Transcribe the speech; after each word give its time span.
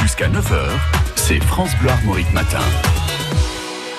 Jusqu'à 0.00 0.28
9h, 0.28 0.68
c'est 1.16 1.42
France 1.42 1.70
Bleu 1.80 1.90
Armorique 1.90 2.32
Matin. 2.32 2.60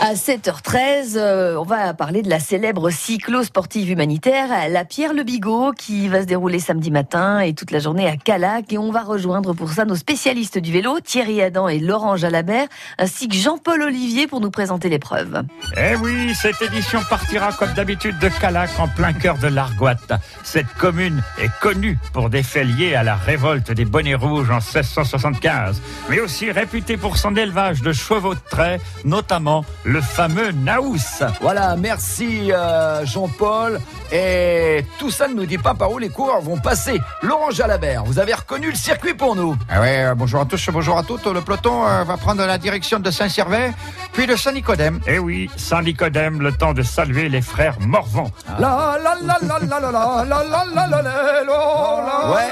À 0.02 0.14
7h13, 0.14 1.18
euh, 1.18 1.58
on 1.58 1.64
va 1.64 1.94
parler 1.94 2.22
de 2.22 2.30
la 2.30 2.40
célèbre 2.40 2.90
cyclo-sportive 2.90 3.92
humanitaire, 3.92 4.48
la 4.70 4.86
Pierre 4.86 5.14
Le 5.14 5.24
Bigot, 5.24 5.74
qui 5.74 6.08
va 6.08 6.22
se 6.22 6.26
dérouler 6.26 6.60
samedi 6.60 6.90
matin 6.90 7.42
et 7.42 7.54
toute 7.54 7.72
la 7.72 7.80
journée 7.80 8.08
à 8.08 8.16
Calac. 8.16 8.72
Et 8.72 8.78
on 8.78 8.94
va 8.94 9.04
rejoindre 9.04 9.54
pour 9.54 9.74
ça 9.74 9.84
nos 9.84 9.98
spécialistes 9.98 10.58
du 10.58 10.72
vélo, 10.72 11.02
Thierry 11.02 11.42
Adam 11.42 11.68
et 11.68 11.80
Laurent 11.80 12.16
Jalabert, 12.16 12.68
ainsi 12.98 13.28
que 13.28 13.36
Jean-Paul 13.36 13.82
Olivier 13.82 14.26
pour 14.26 14.40
nous 14.40 14.52
présenter 14.52 14.88
l'épreuve. 14.88 15.44
Eh 15.76 15.98
oui, 15.98 16.34
cette 16.34 16.62
édition 16.62 17.02
partira 17.10 17.52
comme 17.52 17.74
d'habitude 17.74 18.18
de 18.20 18.30
Calac 18.40 18.70
en 18.80 18.88
plein 18.88 19.12
cœur 19.12 19.38
de 19.38 19.48
l'Argoate. 19.48 20.14
Cette 20.44 20.74
commune 20.76 21.22
est 21.42 21.52
connue 21.60 22.00
pour 22.14 22.30
des 22.30 22.44
faits 22.44 22.68
liés 22.68 22.96
à 22.96 23.04
la 23.04 23.18
révolte 23.18 23.74
des 23.74 23.84
bonnets 23.84 24.16
rouges 24.16 24.50
en 24.50 24.60
1675, 24.60 25.82
mais 26.10 26.22
aussi 26.22 26.52
réputée 26.52 26.96
pour 26.96 27.18
son 27.18 27.36
élevage 27.36 27.82
de 27.82 27.92
chevaux 27.92 28.34
de 28.34 28.40
trait, 28.50 28.80
notamment 29.04 29.66
le 29.90 30.02
fameux 30.02 30.52
Naous. 30.52 31.24
Voilà, 31.42 31.76
merci 31.76 32.52
euh, 32.52 33.04
Jean-Paul. 33.06 33.80
Et 34.12 34.86
tout 34.98 35.10
ça 35.10 35.28
ne 35.28 35.34
nous 35.34 35.46
dit 35.46 35.58
pas 35.58 35.74
par 35.74 35.92
où 35.92 35.98
les 35.98 36.10
coureurs 36.10 36.42
vont 36.42 36.58
passer. 36.58 37.00
Laurent 37.22 37.52
Jalabert, 37.52 38.04
vous 38.06 38.20
avez 38.20 38.34
reconnu 38.34 38.70
le 38.70 38.76
circuit 38.76 39.14
pour 39.14 39.36
nous. 39.36 39.56
Ah 39.70 39.82
ouais, 39.82 40.06
euh, 40.06 40.16
bonjour 40.16 40.42
à 40.42 40.46
tous, 40.46 40.70
bonjour 40.72 40.98
à 40.98 41.04
toutes. 41.04 41.26
Le 41.26 41.42
peloton 41.42 41.88
euh, 41.88 42.04
va 42.04 42.18
prendre 42.18 42.46
la 42.46 42.58
direction 42.58 43.00
de 43.00 43.10
Saint-Servais, 43.10 43.72
puis 44.14 44.28
de 44.28 44.36
Saint-Nicodème. 44.36 45.00
Eh 45.08 45.20
oui, 45.20 45.50
Saint-Nicodème, 45.56 46.42
le 46.42 46.52
temps 46.52 46.74
de 46.74 46.84
saluer 46.84 47.30
les 47.30 47.42
frères 47.42 47.80
Morvan. 47.80 48.32
La 48.60 48.98
la 49.04 49.16
la 49.22 49.38
la 49.42 49.60
la 49.60 49.80
la 49.80 49.80
la 49.80 49.92
la 49.92 50.44
la 50.44 50.66
la 50.66 50.88
la 50.88 51.02
la 51.02 52.32
Ouais, 52.32 52.48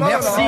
merci. 0.00 0.42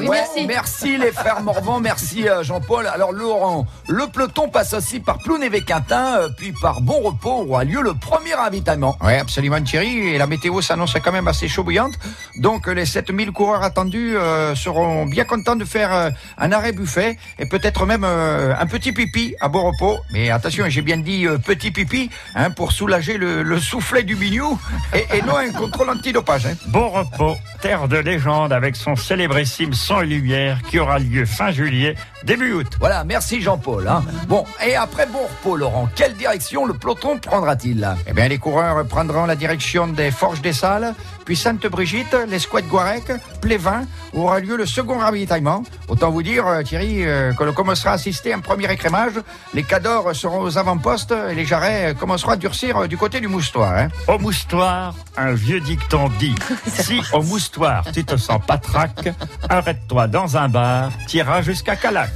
Oui, 0.00 0.08
Ouais, 0.08 0.16
merci. 0.18 0.46
merci 0.46 0.96
les 0.98 1.12
frères 1.12 1.42
Morvan, 1.42 1.80
merci 1.80 2.28
euh, 2.28 2.42
Jean-Paul. 2.42 2.86
Alors 2.86 3.12
Laurent, 3.12 3.66
le 3.88 4.06
peloton 4.06 4.48
passe 4.48 4.72
aussi 4.74 5.00
par 5.00 5.18
Plounévé-Quintin, 5.18 6.16
euh, 6.18 6.28
puis 6.36 6.52
par 6.60 6.80
Bon 6.80 7.00
Repos 7.00 7.44
où 7.46 7.56
a 7.56 7.64
lieu 7.64 7.80
le 7.82 7.94
premier 7.94 8.34
ravitaillement. 8.34 8.96
Ouais, 9.02 9.18
absolument 9.18 9.60
Thierry. 9.62 10.08
Et 10.14 10.18
la 10.18 10.26
météo 10.26 10.60
s'annonce 10.60 10.94
quand 11.04 11.12
même 11.12 11.28
assez 11.28 11.48
chaud 11.48 11.64
bouillante. 11.64 11.92
Donc 12.36 12.66
les 12.66 12.86
7000 12.86 13.30
coureurs 13.32 13.62
attendus 13.62 14.16
euh, 14.16 14.54
seront 14.54 15.06
bien 15.06 15.24
contents 15.24 15.56
de 15.56 15.64
faire 15.64 15.92
euh, 15.94 16.10
un 16.38 16.52
arrêt 16.52 16.72
buffet 16.72 17.18
et 17.38 17.46
peut-être 17.46 17.86
même 17.86 18.04
euh, 18.04 18.54
un 18.58 18.66
petit 18.66 18.92
pipi 18.92 19.34
à 19.40 19.48
bon 19.48 19.62
repos. 19.70 19.98
Mais 20.12 20.30
attention, 20.30 20.64
j'ai 20.68 20.82
bien 20.82 20.96
dit 20.98 21.26
euh, 21.26 21.38
petit 21.38 21.70
pipi 21.70 22.10
hein, 22.34 22.50
pour 22.50 22.72
soulager 22.72 23.18
le, 23.18 23.42
le 23.42 23.58
soufflet 23.60 24.02
du 24.02 24.16
bignou 24.16 24.58
et, 24.94 25.18
et 25.18 25.22
non 25.22 25.36
un 25.36 25.50
contrôle 25.52 25.90
antidopage. 25.90 26.46
Hein. 26.46 26.54
Bon 26.68 26.88
repos, 26.90 27.36
terre 27.60 27.88
de 27.88 27.98
légende 27.98 28.52
avec 28.52 28.74
son 28.74 28.96
célébrissime 28.96 29.72
et 30.02 30.06
Lumière 30.06 30.58
qui 30.68 30.78
aura 30.78 30.98
lieu 30.98 31.26
fin 31.26 31.50
juillet, 31.50 31.94
début 32.24 32.52
août. 32.52 32.66
Voilà, 32.80 33.04
merci 33.04 33.40
Jean-Paul. 33.42 33.86
hein. 33.86 34.02
Bon, 34.28 34.46
et 34.64 34.76
après 34.76 35.06
Bon 35.06 35.20
Repos, 35.22 35.56
Laurent, 35.56 35.88
quelle 35.94 36.14
direction 36.14 36.64
le 36.64 36.74
peloton 36.74 37.18
prendra-t-il? 37.18 37.86
Eh 38.06 38.12
bien, 38.12 38.28
les 38.28 38.38
coureurs 38.38 38.86
prendront 38.86 39.26
la 39.26 39.36
direction 39.36 39.88
des 39.88 40.10
Forges 40.10 40.40
des 40.40 40.52
Salles, 40.54 40.94
puis 41.26 41.36
Sainte-Brigitte, 41.36 42.16
les 42.28 42.38
Squats 42.38 42.62
Guarec, 42.62 43.04
Plévin, 43.42 43.84
où 44.14 44.22
aura 44.22 44.40
lieu 44.40 44.56
le 44.56 44.66
second 44.66 44.98
ravitaillement. 44.98 45.62
Autant 45.88 46.10
vous 46.10 46.22
dire, 46.22 46.46
euh, 46.46 46.62
Thierry, 46.62 47.04
euh, 47.06 47.32
que 47.34 47.44
l'on 47.44 47.52
commencera 47.52 47.90
à 47.90 47.94
assister 47.94 48.32
à 48.32 48.36
un 48.36 48.40
premier 48.40 48.70
écrémage. 48.72 49.12
Les 49.54 49.64
cadors 49.64 50.14
seront 50.14 50.40
aux 50.40 50.56
avant-postes 50.56 51.14
et 51.30 51.34
les 51.34 51.44
jarrets 51.44 51.90
euh, 51.90 51.94
commenceront 51.94 52.32
à 52.32 52.36
durcir 52.36 52.88
du 52.88 52.96
côté 52.96 53.20
du 53.20 53.28
moustoir. 53.28 53.76
Hein. 53.76 53.88
Au 54.08 54.18
moustoir, 54.18 54.94
un 55.16 55.32
vieux 55.32 55.60
dicton 55.60 56.10
dit 56.18 56.34
Si 56.66 57.00
au 57.12 57.22
moustoir 57.22 57.49
tu 57.92 58.04
te 58.04 58.16
sens 58.16 58.40
patraque, 58.46 59.12
arrête-toi 59.48 60.06
dans 60.06 60.36
un 60.36 60.48
bar, 60.48 60.90
t'iras 61.06 61.42
jusqu'à 61.42 61.76
Calac. 61.76 62.10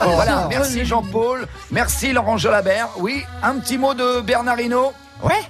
Voilà, 0.00 0.46
merci 0.48 0.84
Jean-Paul, 0.84 1.46
merci 1.70 2.12
Laurent 2.12 2.36
Jalabert. 2.36 2.88
Oui, 2.98 3.24
un 3.42 3.58
petit 3.58 3.78
mot 3.78 3.94
de 3.94 4.20
Bernard 4.20 4.60
Hinault 4.60 4.92
Ouais, 5.22 5.40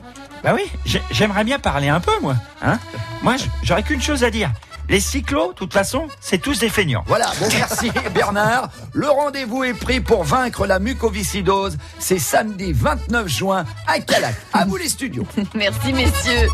bah 0.45 0.51
oui, 0.55 0.71
j'ai- 0.85 1.03
j'aimerais 1.11 1.45
bien 1.45 1.59
parler 1.59 1.89
un 1.89 2.01
peu, 2.01 2.13
moi. 2.21 2.35
Hein 2.63 2.79
moi, 3.23 3.37
j'aurais 3.63 3.83
qu'une 3.83 4.03
chose 4.03 4.23
à 4.25 4.31
dire. 4.31 4.51
Les 4.89 5.01
cyclos, 5.01 5.49
de 5.49 5.55
toute 5.55 5.73
façon, 5.73 6.09
c'est 6.21 6.39
tous 6.39 6.59
des 6.59 6.69
feignants. 6.69 7.05
Voilà, 7.07 7.27
bon 7.41 7.47
merci 7.53 7.91
Bernard. 8.15 8.71
Le 8.93 9.09
rendez-vous 9.09 9.65
est 9.65 9.75
pris 9.75 10.01
pour 10.01 10.25
vaincre 10.25 10.67
la 10.67 10.79
mucoviscidose. 10.79 11.79
C'est 11.99 12.19
samedi 12.19 12.73
29 12.73 13.29
juin 13.29 13.65
à 13.87 14.01
Calac. 14.01 14.35
À 14.53 14.65
vous 14.65 14.77
les 14.77 14.89
studios. 14.89 15.27
Merci 15.55 15.93
messieurs. 15.93 16.49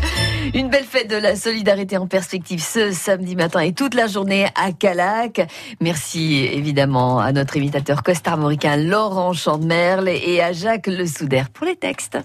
Une 0.53 0.69
belle 0.69 0.85
fête 0.85 1.09
de 1.09 1.15
la 1.15 1.35
solidarité 1.35 1.97
en 1.97 2.07
perspective 2.07 2.61
ce 2.63 2.91
samedi 2.91 3.35
matin 3.35 3.59
et 3.61 3.73
toute 3.73 3.93
la 3.93 4.07
journée 4.07 4.47
à 4.55 4.71
Calac. 4.71 5.41
Merci 5.81 6.45
évidemment 6.51 7.19
à 7.19 7.31
notre 7.31 7.57
imitateur 7.57 8.03
costarmoricain 8.03 8.77
Laurent 8.77 9.33
Chandemerle 9.33 10.09
et 10.09 10.41
à 10.41 10.53
Jacques 10.53 10.87
Le 10.87 11.05
Soudaire 11.05 11.49
pour 11.49 11.65
les 11.65 11.75
textes. 11.75 12.17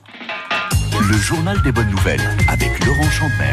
Le 1.11 1.17
journal 1.19 1.61
des 1.63 1.73
bonnes 1.73 1.91
nouvelles 1.91 2.23
avec 2.49 2.85
Laurent 2.87 3.11
Chantmer. 3.11 3.53